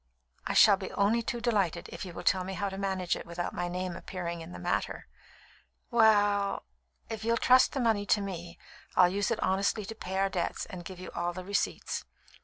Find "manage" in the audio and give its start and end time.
2.79-3.15